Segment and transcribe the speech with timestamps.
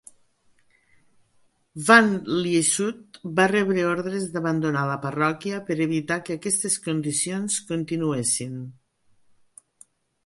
[1.89, 2.07] Van
[2.37, 8.61] Lieshout va rebre ordres d'abandonar la parròquia per evitar que aquestes condicions continuessin.